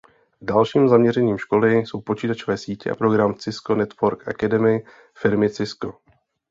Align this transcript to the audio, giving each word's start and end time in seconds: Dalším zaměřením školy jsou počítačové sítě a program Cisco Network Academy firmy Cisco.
Dalším 0.41 0.87
zaměřením 0.87 1.37
školy 1.37 1.75
jsou 1.77 2.01
počítačové 2.01 2.57
sítě 2.57 2.91
a 2.91 2.95
program 2.95 3.35
Cisco 3.35 3.75
Network 3.75 4.27
Academy 4.27 4.85
firmy 5.17 5.49
Cisco. 5.49 5.93